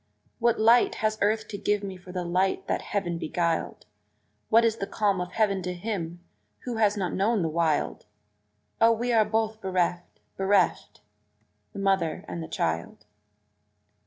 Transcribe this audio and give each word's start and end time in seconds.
What 0.39 0.59
light 0.59 0.95
has 0.95 1.19
earth 1.21 1.47
to 1.49 1.59
give 1.59 1.83
me 1.83 1.95
for 1.95 2.11
the 2.11 2.23
light 2.25 2.65
that 2.65 2.81
heaven 2.81 3.19
beguiled? 3.19 3.85
What 4.49 4.65
is 4.65 4.77
the 4.77 4.87
calm 4.87 5.21
of 5.21 5.33
heaven 5.33 5.61
to 5.61 5.75
him 5.75 6.23
who 6.61 6.77
has 6.77 6.97
not 6.97 7.13
known 7.13 7.43
the 7.43 7.47
wild? 7.47 8.07
O, 8.81 8.91
we 8.93 9.13
are 9.13 9.23
both 9.23 9.61
bereft, 9.61 10.19
bereft 10.37 11.01
the 11.71 11.77
mother 11.77 12.25
and 12.27 12.41
the 12.41 12.47
child! 12.47 13.05